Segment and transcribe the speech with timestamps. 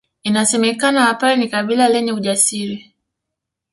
[0.23, 2.93] Inasemekana Wapare ni kabila lenye ujasiri